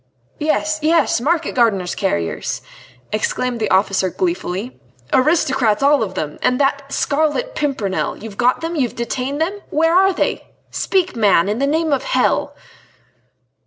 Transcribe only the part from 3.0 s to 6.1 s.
exclaimed the officer gleefully, "aristocrats all